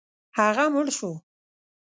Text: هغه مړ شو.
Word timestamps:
هغه 0.37 0.63
مړ 0.73 0.85
شو. 0.97 1.11